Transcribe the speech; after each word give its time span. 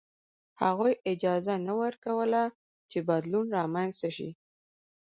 هغوی 0.61 0.93
اجازه 1.11 1.53
نه 1.67 1.73
ورکوله 1.81 2.41
چې 2.91 2.97
بدلون 3.09 3.45
رامنځته 3.57 4.09
شي. 4.15 4.29